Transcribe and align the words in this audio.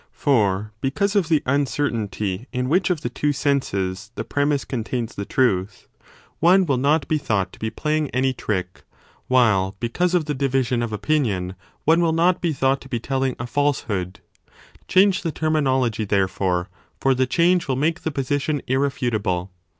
For 0.13 0.71
because 0.81 1.15
of 1.15 1.29
the 1.29 1.43
uncertainty 1.45 2.47
in 2.51 2.69
which 2.69 2.89
of 2.89 3.01
the 3.01 3.09
two 3.11 3.31
senses 3.31 4.09
the 4.15 4.23
premiss 4.23 4.65
contains 4.67 5.13
the 5.13 5.25
truth, 5.25 5.87
one 6.39 6.65
will 6.65 6.77
not 6.79 7.07
be 7.07 7.19
thought 7.19 7.53
to 7.53 7.59
be 7.59 7.69
playing 7.69 8.09
any 8.09 8.33
trick, 8.33 8.83
while 9.27 9.75
because 9.79 10.15
of 10.15 10.25
the 10.25 10.33
division 10.33 10.81
of 10.81 10.91
opinion, 10.91 11.53
one 11.85 12.01
will 12.01 12.13
not 12.13 12.41
be 12.41 12.51
thought 12.51 12.81
to 12.81 12.89
be 12.89 12.99
telling 12.99 13.35
a 13.37 13.45
falsehood. 13.45 14.21
Change 14.87 15.21
the 15.21 15.31
terminology 15.31 16.03
therefore, 16.03 16.67
for 16.99 17.13
the 17.13 17.27
25 17.27 17.29
change 17.29 17.65
4 17.65 17.75
will 17.75 17.79
make 17.79 17.99
the 18.01 18.09
position 18.09 18.59
irrefutable. 18.65 19.51